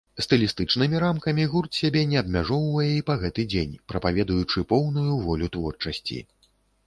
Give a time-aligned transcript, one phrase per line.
[0.25, 6.19] Стылістычнымі рамкамі гурт сябе не абмяжоўвае і па гэты дзень, прапаведуючы поўную волю творчасці.